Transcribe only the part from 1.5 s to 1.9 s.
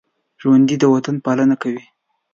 کوي